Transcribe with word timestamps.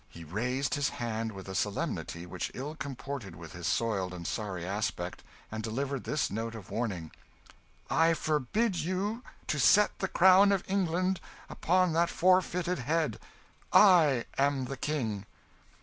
He 0.09 0.23
raised 0.23 0.73
his 0.73 0.89
hand 0.89 1.31
with 1.31 1.47
a 1.47 1.53
solemnity 1.53 2.25
which 2.25 2.49
ill 2.55 2.73
comported 2.75 3.35
with 3.35 3.51
his 3.53 3.67
soiled 3.67 4.15
and 4.15 4.25
sorry 4.25 4.65
aspect, 4.65 5.21
and 5.51 5.61
delivered 5.61 6.05
this 6.05 6.31
note 6.31 6.55
of 6.55 6.71
warning 6.71 7.11
"I 7.87 8.15
forbid 8.15 8.79
you 8.79 9.21
to 9.45 9.59
set 9.59 9.99
the 9.99 10.07
crown 10.07 10.51
of 10.51 10.63
England 10.67 11.19
upon 11.51 11.93
that 11.93 12.09
forfeited 12.09 12.79
head. 12.79 13.19
I 13.71 14.25
am 14.39 14.65
the 14.65 14.75
King!" 14.77 15.27